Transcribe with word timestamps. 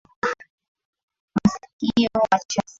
Masikio 1.35 2.09
machafu. 2.31 2.69